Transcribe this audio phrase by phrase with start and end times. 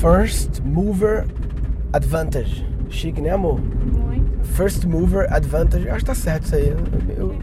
[0.00, 1.26] First Mover
[1.92, 2.66] Advantage.
[2.88, 3.60] Chique, né, amor?
[3.60, 4.46] Muito.
[4.46, 5.90] First Mover Advantage.
[5.90, 6.68] Acho que tá certo isso aí.
[7.18, 7.36] Eu,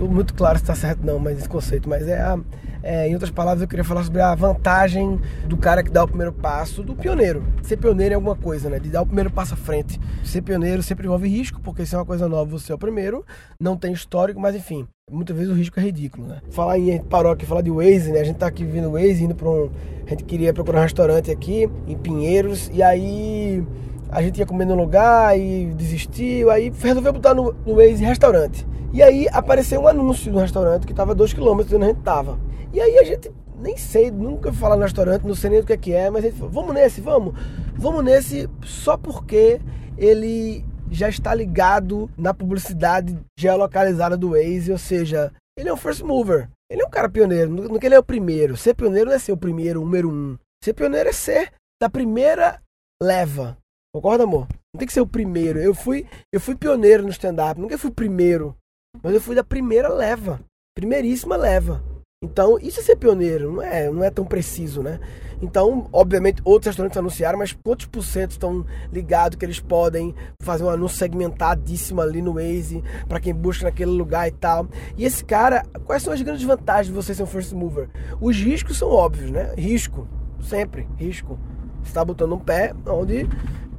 [0.00, 1.86] tô muito claro se tá certo não, mas esse conceito.
[1.86, 2.38] Mas é, a,
[2.82, 6.08] é, em outras palavras, eu queria falar sobre a vantagem do cara que dá o
[6.08, 7.44] primeiro passo, do pioneiro.
[7.62, 8.78] Ser pioneiro em alguma coisa, né?
[8.78, 10.00] De dar o primeiro passo à frente.
[10.24, 13.24] Ser pioneiro sempre envolve risco, porque se é uma coisa nova, você é o primeiro.
[13.60, 14.88] Não tem histórico, mas enfim.
[15.10, 16.40] Muitas vezes o risco é ridículo, né?
[16.50, 18.20] Falar em, a gente parou aqui, falar de Waze, né?
[18.20, 19.70] A gente tá aqui vindo Waze, indo pra um...
[20.06, 23.62] A gente queria procurar um restaurante aqui, em Pinheiros, e aí
[24.10, 28.66] a gente ia comer no lugar e desistiu, aí resolveu botar no, no Waze restaurante.
[28.92, 32.02] E aí apareceu um anúncio no restaurante que estava a 2km de onde a gente
[32.02, 32.38] tava.
[32.72, 35.72] E aí a gente nem sei, nunca falar no restaurante, não sei nem o que
[35.72, 37.34] é que é, mas a gente falou, vamos nesse, vamos.
[37.76, 39.60] Vamos nesse só porque
[39.96, 46.02] ele já está ligado na publicidade geolocalizada do Waze, ou seja, ele é um first
[46.02, 46.48] mover.
[46.70, 48.56] Ele é um cara pioneiro, no que ele é o primeiro.
[48.56, 50.38] Ser pioneiro não é ser o primeiro, o número um.
[50.62, 52.60] Ser pioneiro é ser da primeira
[53.02, 53.56] leva.
[53.94, 54.46] Concorda, amor?
[54.72, 55.58] Não tem que ser o primeiro.
[55.58, 57.60] Eu fui, eu fui pioneiro no stand-up.
[57.60, 58.56] Nunca fui primeiro.
[59.02, 60.40] Mas eu fui da primeira leva.
[60.76, 61.82] Primeiríssima leva.
[62.22, 65.00] Então, isso é ser pioneiro, não é, não é tão preciso, né?
[65.40, 70.64] Então, obviamente, outros restaurantes anunciaram, mas quantos por cento estão ligados que eles podem fazer
[70.64, 74.68] um anúncio segmentadíssimo ali no Waze para quem busca naquele lugar e tal.
[74.98, 77.88] E esse cara, quais são as grandes vantagens de você ser um first mover?
[78.20, 79.54] Os riscos são óbvios, né?
[79.56, 80.06] Risco,
[80.42, 81.38] sempre, risco.
[81.82, 83.26] Você está botando um pé onde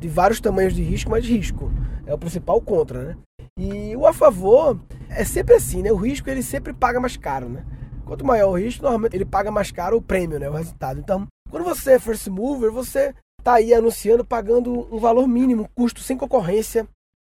[0.02, 1.72] de vários tamanhos de risco, mas risco
[2.08, 3.18] é o principal contra, né?
[3.58, 5.92] E o a favor é sempre assim, né?
[5.92, 7.64] O risco ele sempre paga mais caro, né?
[8.04, 10.50] Quanto maior o risco, normalmente ele paga mais caro o prêmio, né?
[10.50, 11.00] O resultado.
[11.00, 16.02] Então, quando você é first mover, você tá aí anunciando, pagando um valor mínimo, custo
[16.02, 16.88] sem concorrência,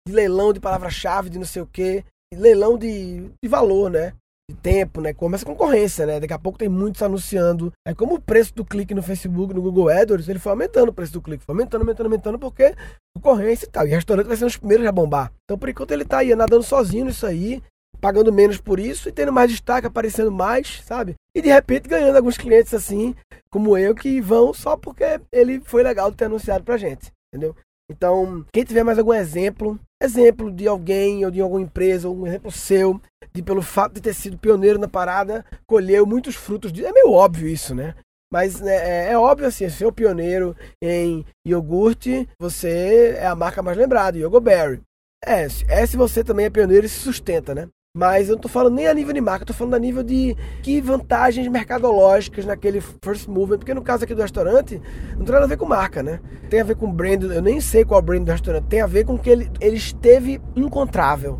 [0.08, 2.02] de leilão de palavra-chave, de não sei o quê,
[2.34, 4.14] leilão de, de valor, né?
[4.52, 5.12] De tempo, né?
[5.12, 6.20] Começa a concorrência, né?
[6.20, 7.72] Daqui a pouco tem muitos anunciando.
[7.86, 10.92] É como o preço do clique no Facebook, no Google AdWords, ele foi aumentando o
[10.92, 12.74] preço do clique, foi aumentando, aumentando, aumentando, porque
[13.16, 13.86] concorrência e tal.
[13.86, 15.32] E restaurante vai ser os primeiros a bombar.
[15.44, 17.62] Então, por enquanto, ele tá aí nadando sozinho nisso aí,
[18.00, 21.14] pagando menos por isso e tendo mais destaque, aparecendo mais, sabe?
[21.34, 23.14] E de repente ganhando alguns clientes assim,
[23.50, 27.54] como eu, que vão só porque ele foi legal de ter anunciado pra gente, entendeu?
[27.90, 32.50] Então, quem tiver mais algum exemplo, exemplo de alguém ou de alguma empresa, um exemplo
[32.50, 33.00] seu,
[33.32, 36.72] de pelo fato de ter sido pioneiro na parada, colheu muitos frutos.
[36.72, 36.84] De...
[36.84, 37.94] É meio óbvio isso, né?
[38.32, 43.62] Mas né, é, é, óbvio assim, se o pioneiro em iogurte, você é a marca
[43.62, 44.80] mais lembrada, Yogoberry.
[45.22, 47.68] É, é se você também é pioneiro e se sustenta, né?
[47.94, 50.02] Mas eu não tô falando nem a nível de marca, eu tô falando a nível
[50.02, 54.80] de que vantagens mercadológicas naquele first mover, porque no caso aqui do restaurante,
[55.10, 56.18] não tem nada a ver com marca, né?
[56.48, 58.86] Tem a ver com brand, eu nem sei qual o brand do restaurante, tem a
[58.86, 61.38] ver com que ele, ele esteve encontrável.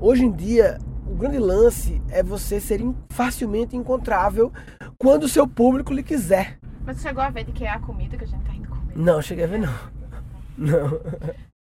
[0.00, 4.50] Hoje em dia, o grande lance é você ser facilmente encontrável
[4.96, 6.58] quando o seu público lhe quiser.
[6.86, 8.66] Mas você chegou a ver de que é a comida que a gente tá indo
[8.66, 8.96] comer?
[8.96, 9.74] Não, cheguei a ver não.
[10.56, 10.98] Não.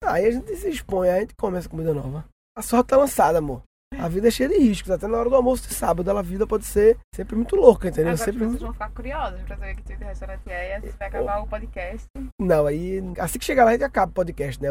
[0.02, 2.24] Aí a gente se expõe, aí a gente come essa comida nova.
[2.58, 3.62] A sorte tá lançada, amor.
[3.98, 6.46] A vida é cheia de riscos, até na hora do almoço de sábado, a vida
[6.46, 8.12] pode ser sempre muito louca, entendeu?
[8.12, 8.62] Agora sempre vocês muito...
[8.62, 12.06] vão ficar curiosos pra saber que tipo de restaurante é e vai acabar o podcast.
[12.40, 14.68] Não, aí assim que chegar lá a gente acaba o podcast, né?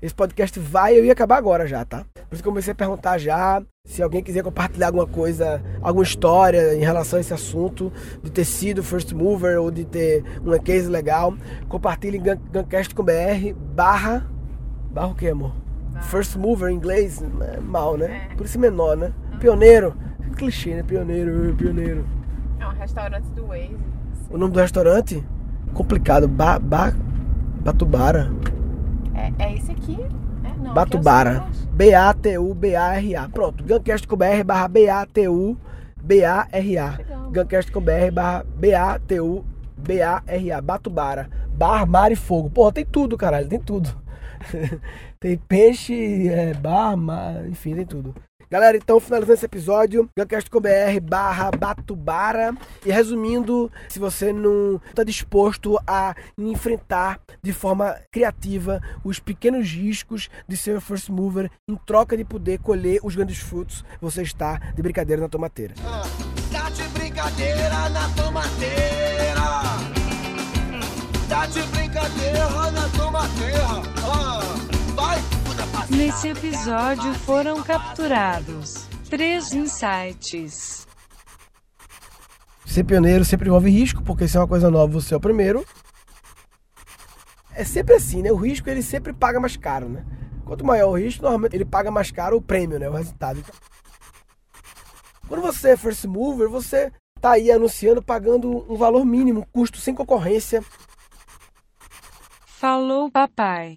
[0.00, 2.04] Esse podcast vai, eu ia acabar agora já, tá?
[2.14, 6.02] Por isso que eu comecei a perguntar já, se alguém quiser compartilhar alguma coisa, alguma
[6.02, 7.92] história em relação a esse assunto,
[8.22, 11.34] de ter sido first mover ou de ter uma case legal,
[11.68, 14.26] compartilhe em Guncast.com.br barra...
[14.90, 15.65] Barra o que, amor?
[16.02, 18.28] First mover em inglês, é mal, né?
[18.30, 18.34] É.
[18.36, 19.12] Por isso menor, né?
[19.40, 19.94] Pioneiro.
[20.36, 20.82] Clichê, né?
[20.82, 22.04] Pioneiro, pioneiro.
[22.60, 23.76] É um restaurante do Waze.
[24.30, 25.24] O nome do restaurante?
[25.72, 26.28] Complicado.
[26.28, 26.92] Ba, ba,
[27.60, 28.30] Batubara.
[29.14, 29.98] É, é esse aqui?
[30.44, 31.30] É, não, Batubara.
[31.30, 31.74] é segundo.
[31.74, 33.28] B-A-T-U-B-A-R-A.
[33.28, 33.64] Pronto.
[33.64, 36.96] Guncast.com.br barra B-A-T-U-B-A-R-A.
[36.98, 37.30] Legal.
[37.32, 40.60] Guncast.com.br barra B-A-T-U-B-A-R-A.
[40.60, 41.28] Batubara.
[41.56, 42.50] Bar, mar e fogo.
[42.50, 43.48] Porra, tem tudo, caralho.
[43.48, 43.88] Tem tudo.
[45.20, 46.96] tem peixe, é, bar,
[47.48, 48.14] enfim, tem tudo.
[48.48, 52.54] Galera, então finalizando esse episódio, Guncast.com.br barra Batubara.
[52.84, 60.30] E resumindo, se você não está disposto a enfrentar de forma criativa os pequenos riscos
[60.46, 64.80] de ser first mover em troca de poder colher os grandes frutos, você está de
[64.80, 65.74] brincadeira na tomateira.
[66.52, 69.15] Tá de brincadeira na tomateira.
[71.46, 73.66] Tá de brincadeira na tomateira.
[74.02, 74.40] Ah,
[74.96, 75.96] vai, puta passada.
[75.96, 80.88] Nesse episódio foram capturados três insights.
[82.64, 85.64] Ser pioneiro sempre envolve risco, porque se é uma coisa nova, você é o primeiro.
[87.54, 88.32] É sempre assim, né?
[88.32, 90.04] O risco ele sempre paga mais caro, né?
[90.44, 92.88] Quanto maior o risco, normalmente ele paga mais caro o prêmio, né?
[92.88, 93.38] O resultado.
[93.38, 93.54] Então,
[95.28, 96.90] quando você é first mover, você
[97.20, 100.60] tá aí anunciando, pagando um valor mínimo, custo sem concorrência,
[102.60, 103.76] Falou, papai.